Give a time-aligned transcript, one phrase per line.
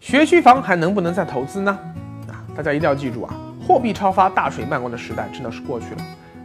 [0.00, 1.78] 学区房还能不能再投资呢？
[2.26, 6.02] 啊，大家一定要记住啊，货币超发、大水漫灌的时代真的是过去了。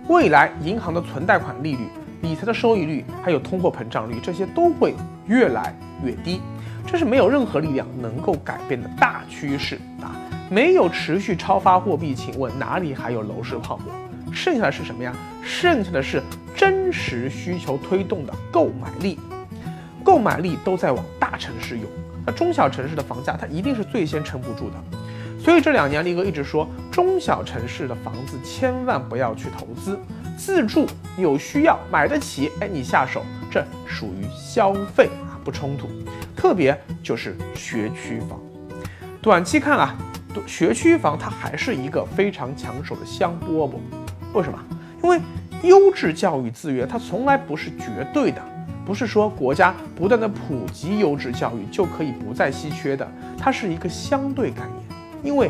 [0.10, 1.88] 未来银行的存贷款利率、
[2.22, 4.94] 理财的收益率，还有通货膨胀率，这些都会
[5.26, 5.74] 越来
[6.04, 6.42] 越低。
[6.86, 10.14] 这是没有任何力量能够改变的大趋势啊！
[10.50, 14.34] 没有持续超发货币，请问哪里还有楼市泡沫？
[14.34, 15.16] 剩下的是什么呀？
[15.42, 16.22] 剩下的是
[16.58, 19.18] 真实需求推动的购买力，
[20.04, 21.90] 购买力都在往大城市涌。
[22.26, 24.76] 那中小城市的房价，它一定是最先撑不住的。
[25.40, 30.00] 所以这两年，力哥一直说，中小城市的房子千万不要去投资，
[30.36, 35.88] 自住有需要买得起，哎，你下手，这属于消费啊，不冲突。
[36.36, 38.40] 特别就是学区房，
[39.22, 39.96] 短期看啊，
[40.48, 43.74] 学区房它还是一个非常抢手的香饽饽。
[44.34, 44.60] 为什么？
[45.04, 45.20] 因为
[45.62, 48.42] 优质教育资源它从来不是绝对的。
[48.86, 54.86] 不是说国家不断的普及优质教育就可以不再稀缺的，它是一个相对概念。
[55.24, 55.50] 因为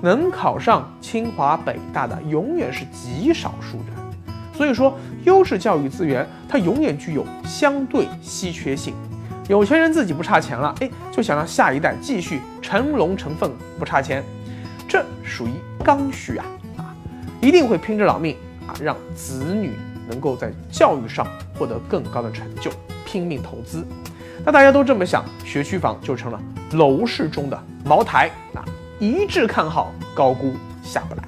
[0.00, 8.94] 能考上清华北大的永远是极少数人，所以说优质教育资源它永远具有相对稀缺性。
[9.46, 14.24] 有钱人自己不差钱了，哎，就想让下一代继续成龙成凤不差钱，
[14.88, 15.50] 这属于
[15.84, 16.46] 刚需啊
[16.78, 16.94] 啊，
[17.42, 18.34] 一定会拼着老命
[18.66, 19.72] 啊，让子女。
[20.10, 22.70] 能够在教育上获得更高的成就，
[23.06, 23.86] 拼命投资，
[24.44, 26.40] 那大家都这么想，学区房就成了
[26.72, 28.64] 楼市中的茅台啊，
[28.98, 31.22] 一致看好，高估下不来。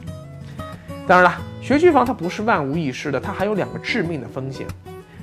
[1.07, 4.67] 当然了，学区房它不是万无一失的，它还有两个致命的风险。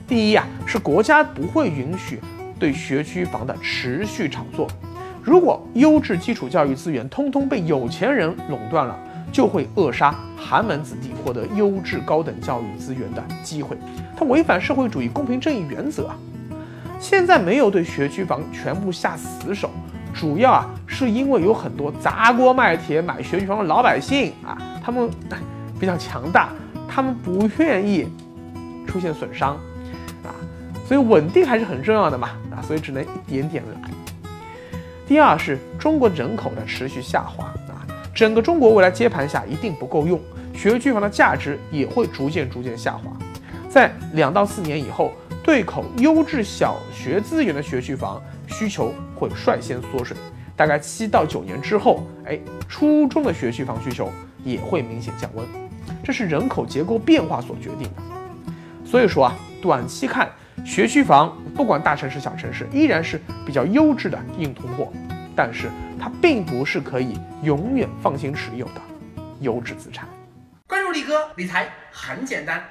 [0.08, 2.20] 第一呀，是国家不会允许
[2.58, 4.68] 对学区房的持续炒作，
[5.22, 8.98] 如果优质基础教育资源通通被有钱人垄断了。
[9.32, 13.78] 就会扼杀寒门子弟获得优质高等教育资源的机会，
[14.18, 16.16] 它违反社会主义公平正义原则啊！
[17.00, 19.70] 现在没有对学区房全部下死手，
[20.14, 25.10] 主要啊是因为有很多砸锅卖铁买学区房的老百姓啊，他们
[25.80, 26.50] 比较强大，
[26.88, 28.08] 他们不愿意
[28.88, 29.56] 出现损伤
[30.24, 30.34] 啊，
[30.88, 33.90] 所以稳定还是很重要的嘛啊，所以只能一点点来。
[35.08, 37.52] 第二是中国人口的持续下滑。
[38.20, 40.20] 整个中国未来接盘下一定不够用，
[40.54, 43.04] 学区房的价值也会逐渐逐渐下滑。
[43.70, 50.18] 在两到四年以后，对口优质小学资源的学区房需求会率先缩水。
[50.54, 52.38] 大概七到九年之后，哎，
[52.68, 54.12] 初中的学区房需求
[54.44, 55.48] 也会明显降温。
[56.04, 58.52] 这是人口结构变化所决定的。
[58.84, 60.30] 所以说啊，短期看
[60.66, 64.92] 学区房，不管大城市小城市，依然是比较优质的硬通货。
[65.42, 68.82] 但是它并不是可以永远放心持有的
[69.40, 70.06] 优质资产。
[70.68, 72.62] 关注力哥，理财很简单。